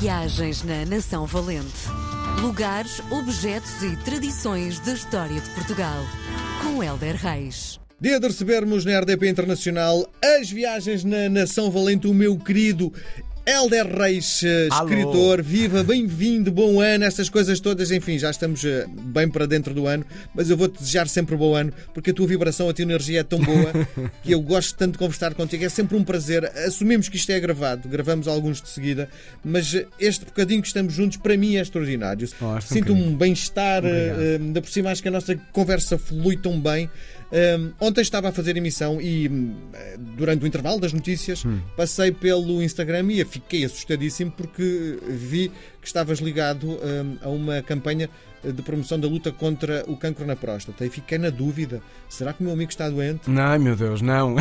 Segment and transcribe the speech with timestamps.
[0.00, 1.88] Viagens na Nação Valente.
[2.40, 6.04] Lugares, objetos e tradições da história de Portugal.
[6.62, 7.78] Com Helder Reis.
[8.00, 12.92] Dia de recebermos na RDP Internacional as viagens na Nação Valente, o meu querido
[13.46, 14.88] Helder Reis, Alô.
[14.88, 19.74] escritor, viva, bem-vindo, bom ano, estas coisas todas, enfim, já estamos eh, bem para dentro
[19.74, 20.02] do ano,
[20.34, 23.22] mas eu vou-te desejar sempre bom ano, porque a tua vibração, a tua energia é
[23.22, 23.70] tão boa
[24.24, 26.46] que eu gosto tanto de conversar contigo, é sempre um prazer.
[26.66, 29.10] Assumimos que isto é gravado, gravamos alguns de seguida,
[29.44, 32.26] mas eh, este bocadinho que estamos juntos, para mim é extraordinário.
[32.40, 33.10] Oh, Sinto incrível.
[33.10, 34.22] um bem-estar, Obrigado.
[34.22, 36.88] eh, ainda por cima acho que a nossa conversa flui tão bem.
[37.34, 41.58] Um, ontem estava a fazer emissão e hum, eh, durante o intervalo das notícias Hum.
[41.76, 45.50] passei pelo Instagram e fiquei assustadíssimo porque vi
[45.84, 48.08] que estavas ligado hum, a uma campanha
[48.42, 52.40] de promoção da luta contra o cancro na próstata e fiquei na dúvida: será que
[52.40, 53.30] o meu amigo está doente?
[53.30, 54.36] Ai meu Deus, não.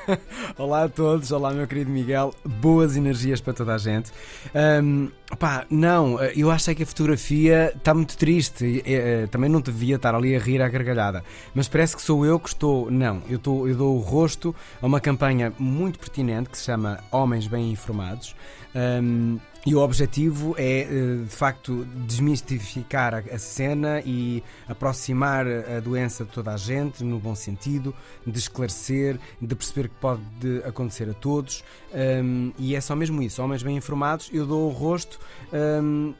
[0.56, 4.12] olá a todos, olá meu querido Miguel, boas energias para toda a gente.
[4.54, 8.64] Ahm, pá, não, eu achei que a fotografia está muito triste.
[8.64, 11.24] e, eh, também não devia estar ali a rir à gargalhada,
[11.54, 12.90] mas parece que sou eu que estou.
[12.90, 17.00] Não, eu, estou, eu dou o rosto a uma campanha muito pertinente que se chama
[17.10, 18.36] Homens Bem Informados.
[18.74, 20.86] Ahm, e o objetivo é, eh,
[21.24, 27.34] de facto, desmistificar a cena e aproximar a doença de toda a gente, no bom
[27.34, 27.94] sentido,
[28.26, 30.22] de esclarecer, de perceber que pode
[30.66, 31.62] acontecer a todos.
[32.58, 33.40] e é só mesmo isso.
[33.42, 35.18] Homens bem informados, eu dou o rosto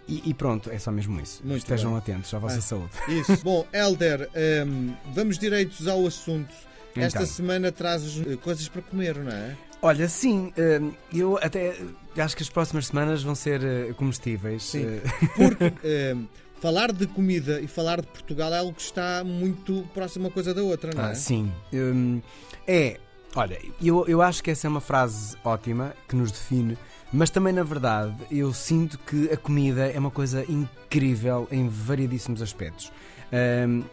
[0.08, 1.42] e, pronto, é só mesmo isso.
[1.44, 1.98] Muito Estejam bem.
[1.98, 2.62] atentos à vossa Ah.
[2.62, 2.90] saúde.
[3.08, 3.42] Isso.
[3.42, 4.28] Bom, Helder,
[4.66, 6.54] hum, vamos direitos ao assunto.
[6.96, 7.26] Esta Então.
[7.26, 9.56] semana trazes eh, coisas para comer, não é?
[9.80, 11.68] Olha, sim, hum, eu até
[12.16, 14.62] eh, acho que as próximas semanas vão ser eh, comestíveis.
[14.62, 14.84] Sim.
[14.84, 15.00] eh,
[15.34, 16.16] Porque
[16.60, 20.54] falar de comida e falar de Portugal é algo que está muito próximo uma coisa
[20.54, 21.10] da outra, não é?
[21.10, 21.50] Ah, sim.
[21.72, 22.20] Hum,
[22.66, 22.98] é,
[23.34, 26.78] olha, eu, eu acho que essa é uma frase ótima que nos define,
[27.12, 32.40] mas também, na verdade, eu sinto que a comida é uma coisa incrível em variedíssimos
[32.40, 32.92] aspectos.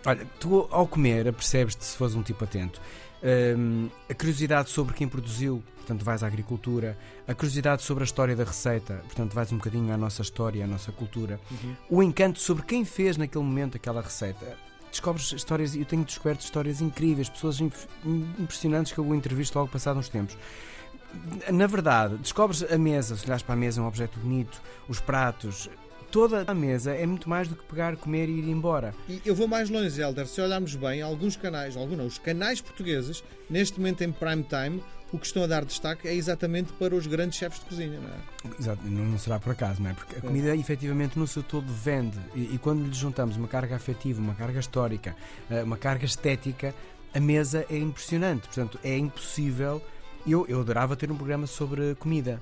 [0.06, 2.82] Olha, tu ao comer apercebes-te se fores um tipo atento.
[4.10, 8.44] A curiosidade sobre quem produziu, portanto vais à agricultura, a curiosidade sobre a história da
[8.44, 11.76] receita, portanto vais um bocadinho à nossa história, à nossa cultura, Uhum.
[11.90, 14.58] o encanto sobre quem fez naquele momento aquela receita.
[14.92, 20.10] Descobres histórias, eu tenho descoberto histórias incríveis, pessoas impressionantes que eu entrevisto logo passado uns
[20.10, 20.36] tempos.
[21.52, 25.00] Na verdade, descobres a mesa, se olhares para a mesa, é um objeto bonito, os
[25.00, 25.70] pratos,
[26.12, 28.94] toda a mesa é muito mais do que pegar, comer e ir embora.
[29.08, 30.28] E eu vou mais longe, Helder.
[30.28, 35.18] Se olharmos bem, alguns canais, alguns os canais portugueses, neste momento em prime time, o
[35.18, 38.60] que estão a dar destaque é exatamente para os grandes chefes de cozinha, não é?
[38.60, 39.94] Exato, não será por acaso, não é?
[39.94, 42.20] Porque a comida, efetivamente, no seu todo vende.
[42.36, 45.16] E, e quando lhe juntamos uma carga afetiva, uma carga histórica,
[45.50, 46.76] eh, uma carga estética,
[47.14, 48.48] a mesa é impressionante.
[48.48, 49.82] Portanto, é impossível.
[50.28, 52.40] Eu, eu adorava ter um programa sobre comida,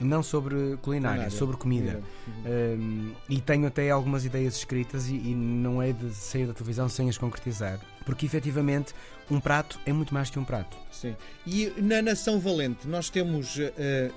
[0.00, 2.02] não sobre culinária, Culinária, sobre comida.
[2.46, 6.88] Um, e tenho até algumas ideias escritas e, e não é de sair da televisão
[6.88, 7.78] sem as concretizar.
[8.10, 8.92] Porque efetivamente
[9.30, 10.76] um prato é muito mais que um prato.
[10.90, 11.14] Sim.
[11.46, 13.56] E na Nação Valente, nós temos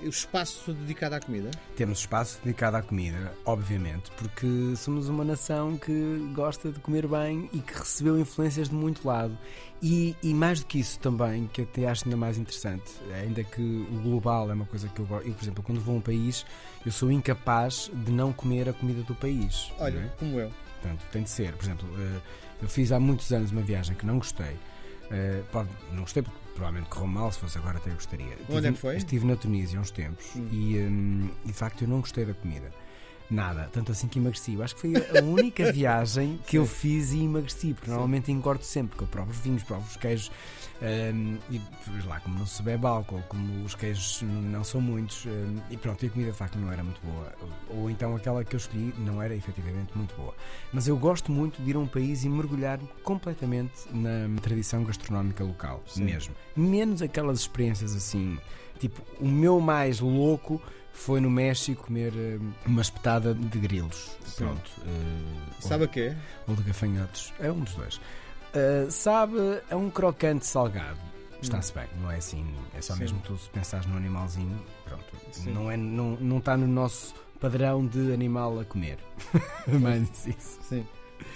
[0.02, 1.48] o espaço dedicado à comida?
[1.76, 7.48] Temos espaço dedicado à comida, obviamente, porque somos uma nação que gosta de comer bem
[7.52, 9.38] e que recebeu influências de muito lado.
[9.80, 12.90] E, e mais do que isso também, que eu até acho ainda mais interessante,
[13.22, 15.28] ainda que o global é uma coisa que eu gosto.
[15.28, 16.44] Eu, por exemplo, quando vou a um país,
[16.84, 19.70] eu sou incapaz de não comer a comida do país.
[19.78, 20.08] Olha, é?
[20.18, 20.50] como eu.
[20.84, 21.52] Portanto, tem de ser.
[21.54, 22.20] Por exemplo, eh,
[22.64, 24.56] eu fiz há muitos anos uma viagem que não gostei.
[25.10, 28.26] Eh, pode- não gostei porque provavelmente correu mal, se fosse agora até gostaria.
[28.26, 28.96] Onde Estive- é que foi?
[28.96, 30.48] Estive na Tunísia há uns tempos Hum.
[30.50, 32.72] e, hum, e de facto eu não gostei da comida.
[33.34, 34.54] Nada, tanto assim que emagreci.
[34.54, 38.62] Eu acho que foi a única viagem que eu fiz e emagreci, porque normalmente engordo
[38.62, 40.30] sempre, porque eu provo os vinhos, provo os queijos,
[40.80, 41.60] hum, e
[42.06, 46.04] lá, como não se bebe álcool, como os queijos não são muitos, hum, e pronto,
[46.04, 47.32] e a comida de facto não era muito boa.
[47.70, 50.34] Ou, ou então aquela que eu escolhi não era efetivamente muito boa.
[50.72, 55.42] Mas eu gosto muito de ir a um país e mergulhar completamente na tradição gastronómica
[55.42, 56.04] local, Sim.
[56.04, 56.34] mesmo.
[56.56, 58.38] Menos aquelas experiências assim,
[58.78, 60.62] tipo, o meu mais louco
[60.94, 64.16] foi no México comer hum, uma espetada de grilos.
[64.24, 64.44] Sim.
[64.46, 64.70] Pronto.
[64.86, 66.14] eh, Sabe a quê?
[66.48, 67.32] ou de gafanhotos.
[67.38, 67.96] É um dos dois.
[67.96, 69.36] Uh, sabe,
[69.68, 70.98] é um crocante salgado.
[71.42, 72.46] Está-se bem, não é assim.
[72.74, 73.00] É só Sim.
[73.00, 74.58] mesmo tu se pensares no animalzinho.
[74.86, 75.04] Pronto.
[75.32, 75.52] Sim.
[75.52, 78.98] Não, é, não, não está no nosso padrão de animal a comer.
[79.66, 80.58] Mas isso.
[80.62, 80.86] Sim.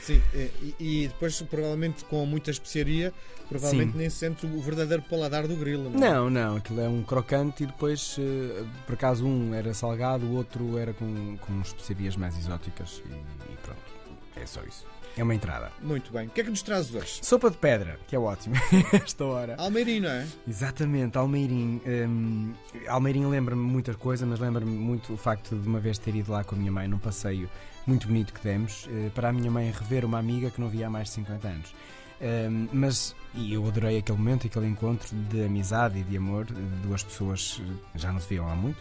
[0.03, 3.13] Sim, e, e depois provavelmente com muita especiaria,
[3.49, 3.99] provavelmente Sim.
[3.99, 5.91] nem sente o verdadeiro paladar do grilo.
[5.91, 6.11] Não, é?
[6.11, 10.35] Não, não, aquilo é um crocante e depois, eh, por acaso, um era salgado, o
[10.35, 13.98] outro era com, com especiarias mais exóticas e, e pronto.
[14.41, 14.87] É só isso.
[15.17, 15.73] É uma entrada.
[15.83, 16.29] Muito bem.
[16.29, 17.19] O que é que nos trazes hoje?
[17.23, 18.55] Sopa de pedra, que é ótimo
[18.93, 19.57] esta hora.
[19.59, 20.27] Almeirinho, não é?
[20.47, 21.81] Exatamente, Almeirim.
[21.85, 22.55] Hum,
[22.87, 26.45] Almeirim lembra-me muita coisa, mas lembra-me muito o facto de uma vez ter ido lá
[26.45, 27.51] com a minha mãe num passeio
[27.85, 30.87] muito bonito que demos, eh, para a minha mãe rever uma amiga que não via
[30.87, 31.75] há mais de 50 anos.
[32.21, 36.55] Um, mas e eu adorei aquele momento, aquele encontro de amizade e de amor de
[36.83, 37.63] duas pessoas
[37.93, 38.79] que já não se viam há muito.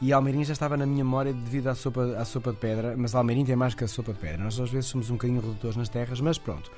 [0.00, 3.14] E Almeirim já estava na minha memória devido à sopa, à sopa de pedra, mas
[3.16, 4.44] Almeirim tem mais que a sopa de pedra.
[4.44, 6.70] Nós às vezes somos um bocadinho redutores nas terras, mas pronto.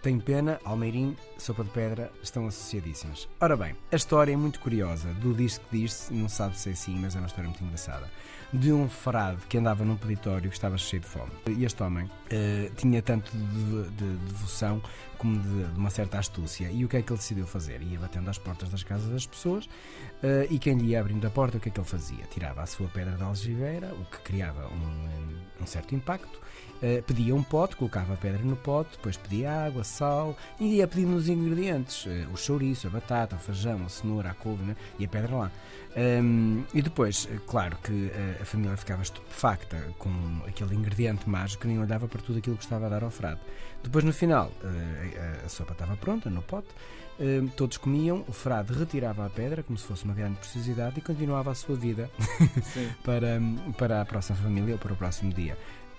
[0.00, 3.28] Tenho pena, Almeirim, sopa de pedra estão associadíssimas.
[3.40, 5.08] Ora bem, a história é muito curiosa.
[5.14, 8.10] Do diz que diz não sabe se é assim, mas é uma história muito engraçada.
[8.52, 11.30] De um frade que andava num peditório que estava cheio de fome.
[11.48, 14.80] E este homem uh, tinha tanto de, de, de devoção
[15.24, 16.70] como de, de, uma certa astúcia.
[16.70, 17.80] E o que é que ele decidiu fazer?
[17.82, 21.30] Ia batendo às portas das casas das pessoas uh, e quem lhe ia abrindo a
[21.30, 22.24] porta, o que é que ele fazia?
[22.30, 26.38] Tirava a sua pedra de algibeira, o que criava um, um certo impacto,
[26.82, 30.86] uh, pedia um pote, colocava a pedra no pote, depois pedia água, sal e ia
[30.86, 34.76] pedindo os ingredientes: o chouriço, a batata, o feijão, a cenoura, a couve né?
[34.98, 35.50] e a pedra lá.
[35.96, 38.10] Um, e depois, claro que
[38.44, 40.10] a família ficava estupefacta com
[40.46, 43.40] aquele ingrediente mágico, nem olhava para tudo aquilo que estava a dar ao frade.
[43.82, 44.52] Depois, no final,
[45.44, 46.68] a sopa estava pronta no pote,
[47.56, 51.50] todos comiam, o frade retirava a pedra como se fosse uma grande preciosidade e continuava
[51.50, 52.10] a sua vida
[53.02, 53.40] para,
[53.78, 55.56] para a próxima família ou para o próximo dia.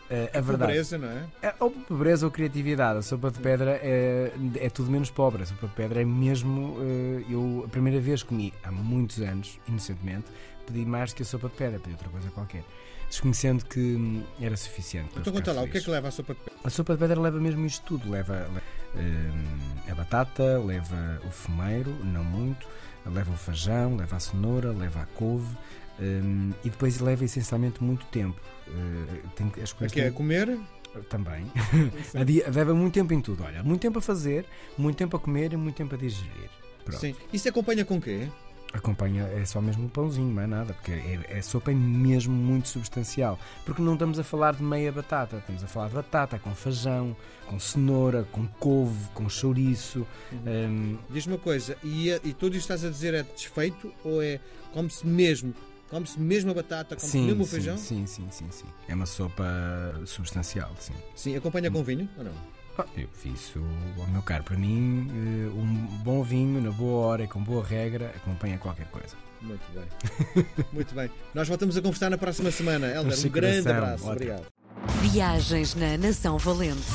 [0.10, 1.25] Uh, a verdade, pobreza, não é?
[1.42, 1.56] é?
[1.60, 3.00] Ou pobreza ou criatividade.
[3.00, 5.44] A sopa de pedra é, é tudo menos pobre.
[5.44, 6.78] A sopa de pedra é mesmo.
[6.78, 10.25] Uh, eu, a primeira vez comi há muitos anos, inocentemente,
[10.68, 12.63] pedi mais que a sopa de pedra, pedi outra coisa qualquer.
[13.10, 15.10] Desconhecendo que hum, era suficiente.
[15.18, 15.69] Então conta lá, feliz.
[15.69, 16.60] o que é que leva a sopa de pedra?
[16.63, 18.10] A sopa de pedra leva mesmo isto tudo.
[18.10, 18.62] Leva, leva
[18.96, 22.68] uh, a batata, leva o fumeiro, não muito,
[23.06, 25.56] leva o feijão, leva a cenoura, leva a couve.
[26.00, 28.39] Um, e depois leva essencialmente muito tempo.
[28.68, 30.57] Uh, tem, as coisas que é comer?
[31.09, 31.45] Também.
[32.53, 33.44] leva muito tempo em tudo.
[33.44, 34.45] Olha, muito tempo a fazer,
[34.77, 36.50] muito tempo a comer e muito tempo a digerir.
[36.83, 37.00] Pronto.
[37.00, 37.15] Sim.
[37.33, 38.30] Isso acompanha com quê?
[38.75, 42.68] acompanha é só mesmo um pãozinho, não é nada, porque é, é sopa mesmo muito
[42.68, 43.39] substancial.
[43.65, 47.15] Porque não estamos a falar de meia batata, estamos a falar de batata com feijão,
[47.48, 50.06] com cenoura, com couve, com chouriço.
[50.31, 50.39] Uhum.
[50.45, 50.98] Um...
[51.09, 54.39] Diz-me uma coisa, e, e tudo isto estás a dizer é desfeito ou é
[54.74, 55.53] come-se mesmo?
[55.90, 57.78] Come-se mesmo a batata, come-se mesmo o feijão?
[57.78, 58.66] Sim, sim, sim, sim.
[58.88, 59.46] É uma sopa
[60.06, 60.94] substancial, sim.
[61.16, 62.34] Sim, acompanha com vinho ou não?
[62.78, 63.64] Ah, eu fiz isso,
[63.98, 64.44] ao meu caro.
[64.44, 68.88] Para mim, eh, um bom vinho, na boa hora e com boa regra, acompanha qualquer
[68.88, 69.16] coisa.
[69.42, 70.56] Muito bem.
[70.74, 71.10] Muito bem.
[71.34, 72.88] Nós voltamos a conversar na próxima semana.
[72.88, 74.04] Helder, um grande abraço.
[74.04, 74.12] Ótimo.
[74.12, 74.46] Obrigado.
[75.02, 76.92] Viagens na Nação Valente.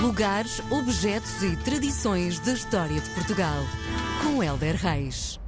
[0.00, 3.62] Lugares, objetos e tradições da história de Portugal.
[4.22, 5.41] Com Helder Reis.